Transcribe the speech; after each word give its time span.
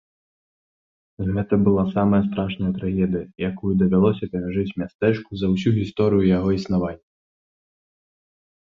Гэта 1.35 1.53
была 1.67 1.83
самая 1.95 2.21
страшная 2.29 2.71
трагедыя, 2.79 3.25
якую 3.49 3.73
давялося 3.83 4.25
перажыць 4.33 4.75
мястэчку 4.85 5.31
за 5.45 5.53
ўсю 5.55 5.69
гісторыю 5.81 6.23
яго 6.37 6.49
існавання. 6.61 7.05